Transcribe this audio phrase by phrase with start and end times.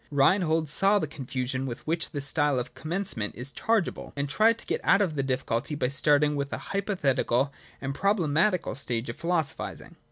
[0.09, 4.65] Reinhold saw the confusion with which this style of commencement is chargeable, and tried to
[4.65, 9.15] get out of the difficulty by starting with a hypothetical and proble matical stage of
[9.17, 9.97] philosophising.